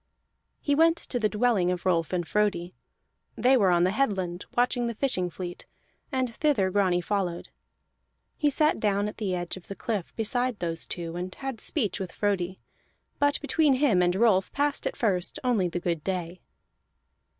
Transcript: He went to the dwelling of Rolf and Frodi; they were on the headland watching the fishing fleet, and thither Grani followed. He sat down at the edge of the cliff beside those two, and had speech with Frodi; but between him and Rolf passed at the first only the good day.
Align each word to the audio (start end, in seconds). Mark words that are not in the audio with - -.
He 0.59 0.73
went 0.73 0.97
to 0.97 1.19
the 1.19 1.29
dwelling 1.29 1.69
of 1.69 1.85
Rolf 1.85 2.11
and 2.11 2.27
Frodi; 2.27 2.73
they 3.35 3.55
were 3.55 3.69
on 3.69 3.83
the 3.83 3.91
headland 3.91 4.45
watching 4.57 4.87
the 4.87 4.95
fishing 4.95 5.29
fleet, 5.29 5.67
and 6.11 6.33
thither 6.33 6.71
Grani 6.71 7.01
followed. 7.01 7.49
He 8.35 8.49
sat 8.49 8.79
down 8.79 9.07
at 9.07 9.17
the 9.17 9.35
edge 9.35 9.57
of 9.57 9.67
the 9.67 9.75
cliff 9.75 10.15
beside 10.15 10.57
those 10.57 10.87
two, 10.87 11.15
and 11.17 11.35
had 11.35 11.59
speech 11.61 11.99
with 11.99 12.13
Frodi; 12.15 12.57
but 13.19 13.39
between 13.41 13.75
him 13.75 14.01
and 14.01 14.15
Rolf 14.15 14.51
passed 14.53 14.87
at 14.87 14.93
the 14.93 14.97
first 14.97 15.37
only 15.43 15.67
the 15.67 15.79
good 15.79 16.03
day. 16.03 16.41